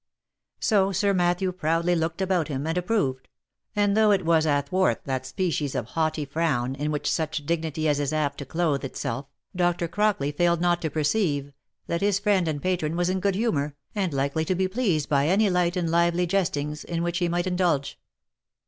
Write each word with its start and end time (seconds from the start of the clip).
So 0.59 0.91
Sir 0.91 1.13
Matthew 1.13 1.51
proudly 1.51 1.93
looked 1.93 2.23
about 2.23 2.47
him, 2.47 2.65
and 2.65 2.75
approved; 2.75 3.27
and 3.75 3.95
though 3.95 4.09
it 4.09 4.25
was 4.25 4.47
athwart 4.47 5.01
that 5.05 5.27
species 5.27 5.75
of 5.75 5.89
haughty 5.89 6.25
frown, 6.25 6.73
in 6.73 6.89
which 6.89 7.07
such 7.11 7.45
dignity 7.45 7.87
as 7.87 7.99
his 7.99 8.07
is 8.09 8.13
apt 8.13 8.39
to 8.39 8.45
clothe 8.47 8.83
itself, 8.83 9.27
Dr. 9.55 9.87
Crockley 9.87 10.31
failed 10.35 10.59
not 10.59 10.81
to 10.81 10.89
perceive, 10.89 11.53
that 11.85 12.01
his 12.01 12.17
friend 12.17 12.47
and 12.47 12.63
patron 12.63 12.95
was 12.95 13.11
in 13.11 13.19
good 13.19 13.35
humour, 13.35 13.75
and 13.93 14.11
likely 14.11 14.43
to 14.45 14.55
be 14.55 14.67
pleased 14.67 15.07
by 15.07 15.27
any 15.27 15.51
light 15.51 15.77
and 15.77 15.91
lively 15.91 16.25
jestings 16.25 16.83
in 16.83 17.03
which 17.03 17.19
he 17.19 17.27
might 17.29 17.45
indulge. 17.45 17.99